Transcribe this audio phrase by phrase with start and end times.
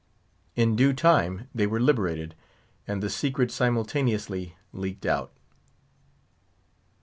[0.55, 2.33] In due time they were liberated,
[2.87, 5.31] and the secret simultaneously leaked out.